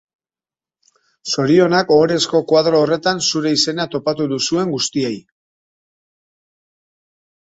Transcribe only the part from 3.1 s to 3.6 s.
zure